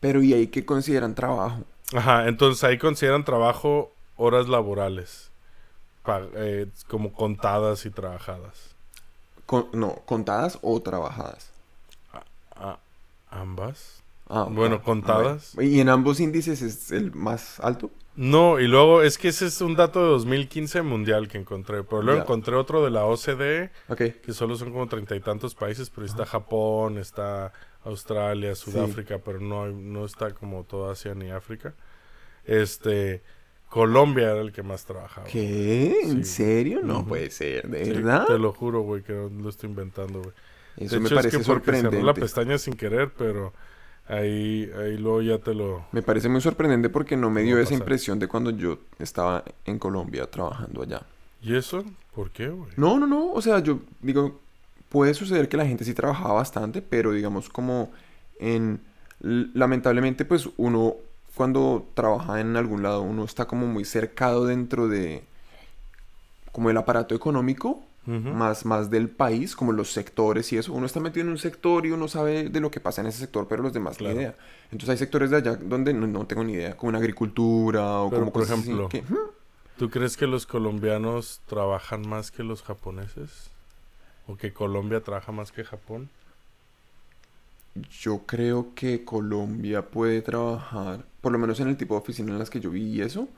[0.00, 1.64] Pero ¿y ahí qué consideran trabajo?
[1.94, 5.30] Ajá, entonces ahí consideran trabajo horas laborales,
[6.34, 8.74] eh, como contadas y trabajadas.
[9.46, 11.50] Con- no, ¿contadas o trabajadas?
[13.30, 14.02] ¿Ambas?
[14.28, 15.54] Ah, Bueno, contadas.
[15.60, 17.90] ¿Y en ambos índices es el más alto?
[18.16, 22.00] No, y luego es que ese es un dato de 2015 mundial que encontré, pero
[22.02, 24.02] luego encontré otro de la OCDE, Ok.
[24.22, 27.52] que solo son como treinta y tantos países, pero está Japón, está
[27.84, 31.74] Australia, Sudáfrica, pero no, no está como toda Asia ni África.
[32.44, 33.22] Este,
[33.68, 35.26] Colombia era el que más trabajaba.
[35.28, 36.00] ¿Qué?
[36.04, 36.80] ¿En serio?
[36.82, 37.08] No Ujú.
[37.08, 38.26] puede ser, ¿de Sí, verdad?
[38.26, 40.34] te lo juro, güey, que no lo estoy inventando, güey.
[40.76, 42.20] Eso De me hecho, es parece que porque cerré la sorprendente.
[42.20, 43.52] pestaña sin querer, pero
[44.06, 45.86] Ahí, ahí luego ya te lo...
[45.92, 49.78] Me parece muy sorprendente porque no me dio esa impresión de cuando yo estaba en
[49.78, 51.02] Colombia trabajando allá.
[51.40, 51.84] ¿Y eso?
[52.14, 52.72] ¿Por qué, güey?
[52.76, 53.32] No, no, no.
[53.32, 54.38] O sea, yo digo,
[54.90, 57.90] puede suceder que la gente sí trabajaba bastante, pero digamos como
[58.38, 58.80] en...
[59.20, 60.96] Lamentablemente, pues uno
[61.34, 65.24] cuando trabaja en algún lado, uno está como muy cercado dentro de...
[66.52, 70.72] como el aparato económico, Más, más del país, como los sectores y eso.
[70.74, 73.18] Uno está metido en un sector y uno sabe de lo que pasa en ese
[73.20, 74.14] sector, pero los demás Claro.
[74.14, 74.36] ni idea.
[74.70, 78.10] Entonces hay sectores de allá donde no, no tengo ni idea, como en agricultura o
[78.10, 79.30] Pero, como por cosas así ejemplo, que, hmm,
[79.76, 83.50] ¿Tú crees que los colombianos trabajan más que los japoneses?
[84.26, 86.10] ¿O que Colombia trabaja más que Japón?
[88.00, 92.38] Yo creo que Colombia puede trabajar, por lo menos en el tipo de oficina en
[92.38, 93.28] las que yo vi y eso,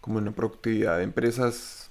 [0.00, 1.87] como en la productividad de empresas,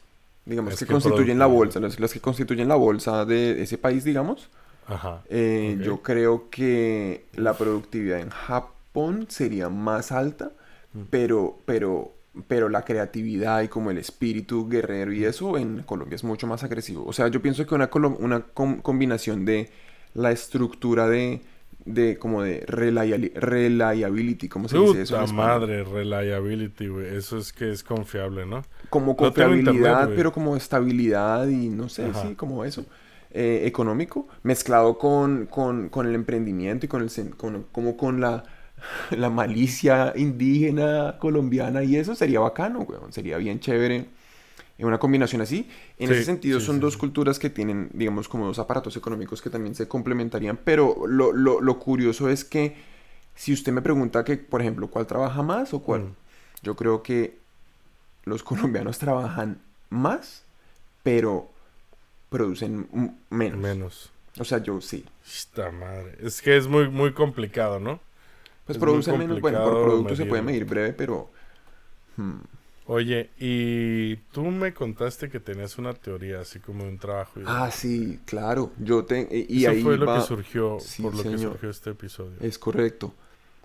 [0.47, 3.77] digamos, Es que que constituyen la bolsa, las, las que constituyen la bolsa de ese
[3.77, 4.49] país, digamos.
[4.87, 5.21] Ajá.
[5.29, 5.77] Eh.
[5.81, 10.51] Yo creo que la productividad en Japón sería más alta,
[10.93, 11.01] Mm.
[11.09, 12.13] pero, pero,
[12.47, 16.63] pero la creatividad y como el espíritu guerrero y eso en Colombia es mucho más
[16.63, 17.05] agresivo.
[17.05, 19.69] O sea, yo pienso que una, una com- combinación de
[20.13, 21.41] la estructura de,
[21.87, 27.15] de como de reliali- reliability, ¿cómo se dice eso en madre, reliability, güey.
[27.15, 28.63] Eso es que es confiable, ¿no?
[28.89, 30.15] Como No tengo internet, confiabilidad, güey.
[30.17, 32.21] pero como estabilidad y no sé, Ajá.
[32.27, 32.85] sí, como eso.
[33.31, 38.43] eh, económico, mezclado con, con, con el emprendimiento y con el con, como con la,
[39.11, 43.11] la malicia indígena colombiana y eso sería bacano, weón.
[43.13, 44.05] Sería bien chévere.
[44.77, 45.69] En una combinación así.
[45.97, 48.95] En Sí, ese sentido, sí, son sí, dos culturas que tienen, digamos, como dos aparatos
[48.95, 50.57] económicos que también se complementarían.
[50.63, 52.75] Pero lo, lo, lo curioso es que
[53.35, 56.03] si usted me pregunta que, por ejemplo, ¿cuál trabaja más o cuál?
[56.03, 56.15] Mm.
[56.63, 57.39] Yo creo que
[58.25, 59.59] los colombianos trabajan
[59.89, 60.43] más,
[61.03, 61.49] pero
[62.29, 62.87] producen
[63.29, 63.59] menos.
[63.59, 64.11] Menos.
[64.39, 65.05] O sea, yo sí.
[65.25, 66.17] Esta madre.
[66.21, 67.99] Es que es muy, muy complicado, ¿no?
[68.65, 69.41] Pues Es producen menos.
[69.41, 71.31] Bueno, por producto se puede medir breve, pero...
[72.17, 72.39] hmm,
[72.89, 77.39] Oye, y tú me contaste que tenías una teoría así como de un trabajo.
[77.45, 78.71] Ah, sí, claro.
[78.79, 79.27] Yo te...
[79.29, 81.89] Y, y Eso ahí fue lo va- que surgió, Sí, por lo que surgió este
[81.89, 82.33] episodio.
[82.39, 83.13] Es correcto.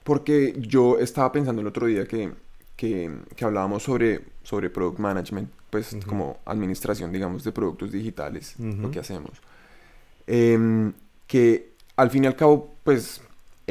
[0.02, 2.32] Porque yo estaba pensando el otro día que,
[2.76, 8.90] que, que hablábamos sobre, sobre product management, pues como administración, digamos, de productos digitales, lo
[8.90, 9.30] que hacemos.
[10.26, 10.92] Em,
[11.26, 13.20] que al fin y al cabo, pues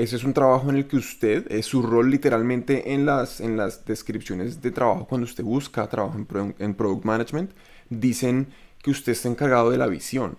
[0.04, 3.58] ese es un trabajo en el que usted, es su rol literalmente en las, en
[3.58, 7.52] las descripciones de trabajo, cuando usted busca trabajo en, pro- en product management,
[7.90, 8.48] dicen
[8.82, 10.38] que usted está encargado de la visión.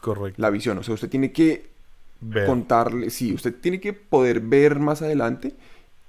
[0.00, 0.40] Correcto.
[0.40, 1.70] La visión, o sea, usted tiene que
[2.20, 2.46] Ver.
[2.46, 5.54] contarle, sí, usted tiene que poder ver más adelante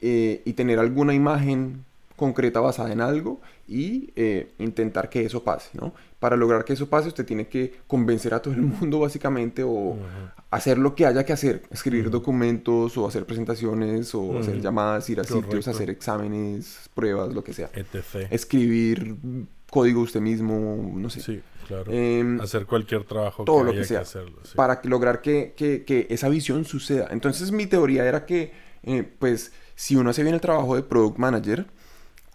[0.02, 5.70] eh, y tener alguna imagen concreta basada en algo y eh, intentar que eso pase,
[5.74, 5.94] ¿no?
[6.20, 9.96] Para lograr que eso pase, usted tiene que convencer a todo el mundo básicamente o
[10.50, 15.20] hacer lo que haya que hacer, escribir documentos o hacer presentaciones o hacer llamadas, ir
[15.20, 17.70] a sitios, hacer exámenes, pruebas, lo que sea.
[17.74, 18.28] etc.
[18.32, 19.16] Escribir
[19.70, 21.22] código usted mismo, no sé.
[21.22, 21.92] Sí, claro.
[21.92, 24.40] Em, Hacer cualquier trabajo todo que lo que sea, hacerlo.
[24.44, 24.54] sí.
[24.56, 27.08] para que- lograr que, que- que esa visión suceda.
[27.12, 28.52] Entonces mi teoría era que,
[28.84, 31.68] eh, pues, si uno hace bien el trabajo de product manager,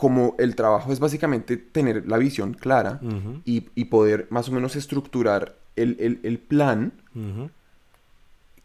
[0.05, 3.01] como el trabajo es básicamente tener la visión clara
[3.47, 6.93] y, y poder más o menos estructurar el, el- el plan,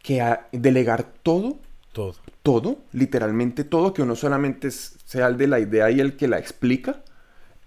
[0.04, 1.60] que a- delegar todo,
[1.94, 2.16] Todo.
[2.44, 6.40] todo, literalmente todo, que uno solamente sea el de la idea y el que la
[6.40, 7.04] explica,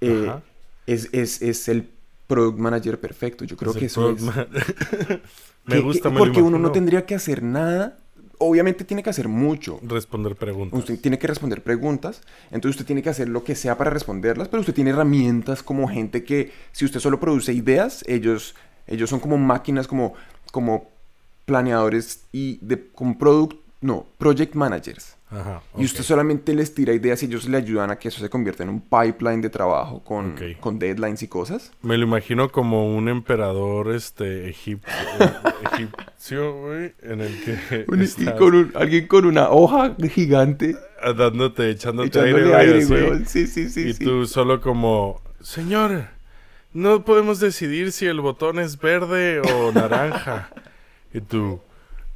[0.03, 0.31] eh,
[0.87, 1.89] es, es- es el
[2.27, 3.47] product manager perfecto.
[3.47, 4.21] Yo creo Es que eso es...
[5.65, 7.97] Me gusta, que- me lo porque uno no tendría que hacer nada.
[8.45, 9.79] Obviamente tiene que hacer mucho.
[9.83, 10.79] Responder preguntas.
[10.79, 14.49] Usted tiene que responder preguntas, entonces usted tiene que hacer lo que sea para responderlas,
[14.49, 18.57] pero usted tiene herramientas como gente que si usted solo produce ideas, ellos
[18.89, 20.15] ellos son como máquinas como
[20.51, 20.91] como
[21.45, 25.17] planeadores y de como product no, project managers.
[25.33, 25.63] Ajá.
[25.79, 28.63] Y usted solamente les tira ideas y ellos le ayudan a que eso se convierta
[28.63, 31.73] en un pipeline de trabajo con, con deadlines y cosas.
[31.83, 34.83] Me lo imagino como un emperador este egip-
[35.21, 35.31] eh,
[35.73, 40.77] egipcio, güey, en el que Un- y estás con un- alguien con una hoja gigante
[41.17, 43.25] dándote, echándote, echándole aire, güey.
[43.25, 43.89] Sí, sí, sí.
[43.89, 44.05] y sí.
[44.05, 46.05] tú solo como, señor,
[46.75, 50.51] no podemos decidir si el botón es verde o naranja.
[51.15, 51.61] y tú,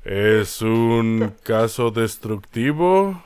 [0.07, 3.21] es un caso destructivo.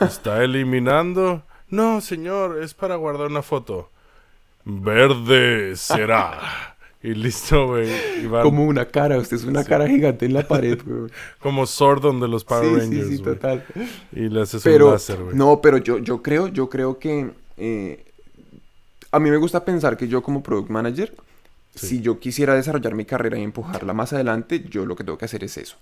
[0.00, 1.42] Está eliminando.
[1.70, 3.90] No, señor, es para guardar una foto.
[4.64, 6.76] Verde será.
[7.02, 7.88] Y listo, güey.
[8.42, 11.10] Como una cara, usted es una cara gigante en la pared, güey.
[11.38, 13.64] como Sordon de los Power sí, Rangers, sí, sí, total.
[14.12, 15.36] Y le haces un Pero, láser, güey.
[15.36, 18.04] no, pero yo, yo creo, yo creo que eh,
[19.12, 21.14] a mí me gusta pensar que yo como product manager,
[21.76, 21.86] Sí.
[21.86, 25.26] si yo quisiera desarrollar mi carrera y empujarla más adelante, yo lo que tengo que
[25.26, 25.76] hacer es eso.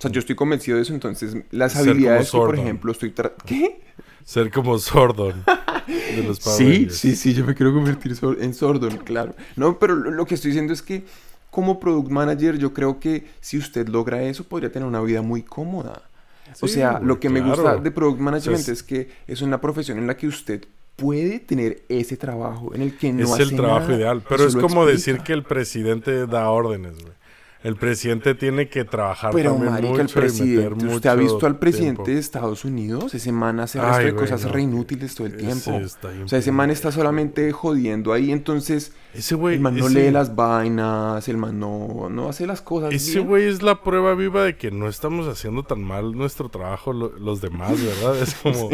[0.00, 3.12] sea, yo estoy convencido de eso, entonces las Ser habilidades que, por ejemplo, estoy...
[3.44, 3.80] ¿Qué?
[4.24, 5.44] Ser como Sordon
[5.86, 9.34] de los Sí, sí, sí, yo me quiero convertir en Sordon, claro.
[9.56, 11.04] No, pero lo, que estoy diciendo es que
[11.50, 15.42] como product manager yo creo que si usted logra eso podría tener una vida muy
[15.42, 16.02] cómoda.
[16.60, 19.42] o sea, lo que me gusta de product management O sea, es- es que es
[19.42, 20.64] una profesión en la que usted
[21.02, 24.22] puede tener ese trabajo en el que no es hace el trabajo nada ideal.
[24.28, 27.12] Pero es como decir que el presidente da órdenes, güey.
[27.64, 30.20] El presidente tiene que trabajar Pero, también marica, mucho el y meter
[30.74, 30.86] presidente...
[30.96, 32.10] ¿Usted ha visto al presidente tiempo.
[32.10, 33.14] de Estados Unidos?
[33.14, 34.52] Ese man hace resto Ay, de güey, cosas no.
[34.52, 35.80] re inútiles todo el tiempo.
[36.24, 38.94] O sea, ese man está solamente jodiendo ahí, entonces...
[39.14, 42.62] Ese güey, el man no ese- lee las vainas, el man no, no hace las
[42.62, 43.28] cosas Ese bien.
[43.28, 47.16] güey es la prueba viva de que no estamos haciendo tan mal nuestro trabajo lo-
[47.16, 48.18] los demás, ¿verdad?
[48.20, 48.70] Es como,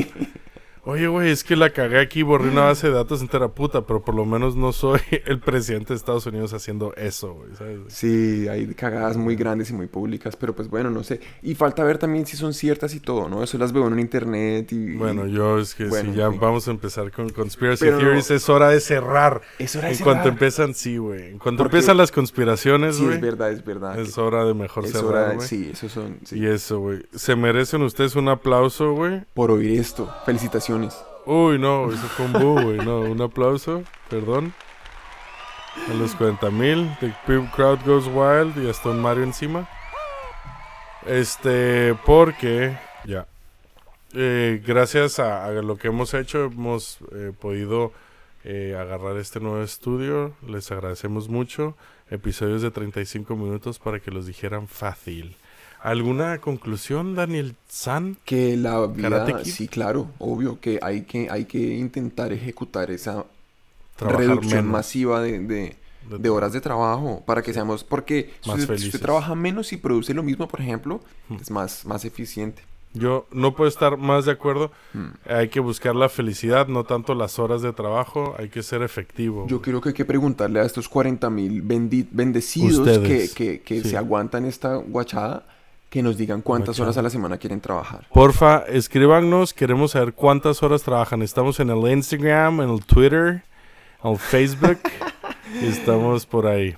[0.91, 4.03] oye, güey, es que la cagué aquí, borré una base de datos entera puta, pero
[4.03, 7.81] por lo menos no soy el presidente de Estados Unidos haciendo eso, güey, ¿sabes?
[7.89, 11.21] Sí, hay cagadas muy grandes y muy públicas, pero pues bueno, no sé.
[11.43, 13.43] Y falta ver también si son ciertas y todo, ¿no?
[13.43, 14.95] Eso las veo en internet y...
[14.97, 16.39] Bueno, yo es que Bueno, si ya sí.
[16.41, 19.43] vamos a empezar con Conspiracy Pero no- Theories, es hora de cerrar.
[19.59, 20.33] Es hora de en cuanto cerrar.
[20.33, 21.33] empiezan, sí, güey.
[21.33, 23.17] En cuanto Porque- empiezan las conspiraciones, Sí, güey.
[23.17, 23.99] es verdad, es verdad.
[24.01, 25.47] Es hora de mejor Es cerrar, hora de- güey.
[25.49, 26.19] Sí, esos son...
[26.25, 26.39] sí.
[26.39, 27.05] Y eso, güey.
[27.15, 29.23] Se merecen ustedes un aplauso, güey.
[29.35, 30.78] Por oír esto, felicitaciones.
[31.27, 32.79] Uy, no, eso fue un güey.
[32.79, 34.55] No, un aplauso, perdón.
[35.91, 36.91] A los 40 mil.
[37.01, 37.15] The
[37.55, 39.69] crowd goes wild y hasta un Mario encima.
[41.07, 43.27] Este, porque, ya.
[44.15, 47.93] Eh, gracias a, a lo que hemos hecho, hemos eh, podido
[48.45, 50.33] eh, agarrar este nuevo estudio.
[50.47, 51.77] Les agradecemos mucho.
[52.11, 55.37] Episodios de 35 minutos para que los dijeran fácil.
[55.83, 58.17] ¿Alguna conclusión, Daniel San?
[58.25, 59.45] Que la vida...
[59.45, 63.25] Sí, claro, obvio, que hay que, hay que intentar ejecutar esa
[63.97, 64.73] Trabajar reducción menos.
[64.73, 65.77] masiva de, de-
[66.09, 67.85] De de horas de trabajo para que seamos...
[67.85, 71.01] Porque si Más usted, si usted trabaja menos y produce lo mismo, por ejemplo,
[71.41, 72.63] es más, más eficiente.
[72.95, 74.73] Yo no puedo estar más de acuerdo.
[74.95, 75.09] Hmm.
[75.29, 78.35] Hay que buscar la felicidad, no tanto las horas de trabajo.
[78.39, 79.47] Hay que ser efectivo.
[79.47, 83.83] Yo creo que hay que preguntarle a estos 40 mil bendecidos Ustedes, que, que- que
[83.83, 83.91] sí.
[83.91, 85.45] se aguantan esta guachada,
[85.91, 88.07] que nos digan cuántas horas a la semana quieren trabajar.
[88.13, 89.55] Porfa, escríbanos.
[89.55, 91.23] Queremos saber cuántas horas trabajan.
[91.23, 93.43] Estamos en el Instagram, en el Twitter,
[94.05, 94.79] en el Facebook.
[95.63, 96.77] estamos por ahí.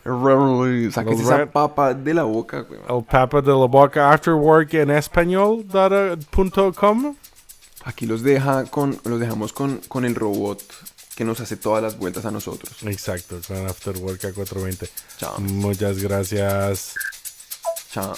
[0.92, 2.80] Sáquese esa papa de la boca, güey.
[2.88, 5.64] El Papa de la Boca After Work en español.
[5.66, 7.16] data punto com.
[7.84, 10.62] Aquí los deja con, los dejamos con, con el robot
[11.16, 12.82] que nos hace todas las vueltas a nosotros.
[12.82, 14.88] Exacto, con After Work a 420.
[15.18, 15.38] Chao.
[15.40, 16.94] Muchas gracias.
[17.92, 18.14] Chao.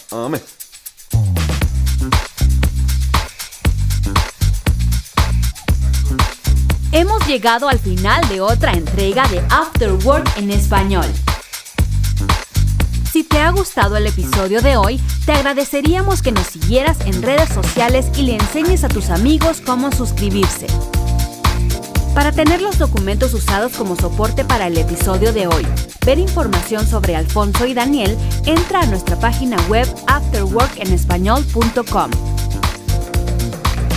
[6.92, 11.07] Hemos llegado al final de otra entrega de After Work en español.
[13.11, 17.48] Si te ha gustado el episodio de hoy, te agradeceríamos que nos siguieras en redes
[17.48, 20.66] sociales y le enseñes a tus amigos cómo suscribirse.
[22.14, 25.66] Para tener los documentos usados como soporte para el episodio de hoy,
[26.05, 32.11] ver información sobre Alfonso y Daniel, entra a nuestra página web afterworkenespañol.com.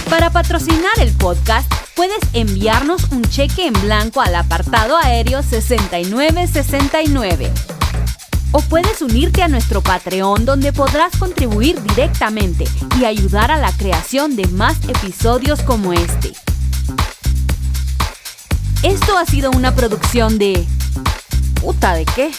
[0.09, 7.51] Para patrocinar el podcast, puedes enviarnos un cheque en blanco al apartado aéreo 6969.
[8.53, 12.63] O puedes unirte a nuestro Patreon donde podrás contribuir directamente
[12.97, 16.31] y ayudar a la creación de más episodios como este.
[18.85, 20.63] Esto ha sido una producción de...
[21.59, 22.29] ¿Puta de qué?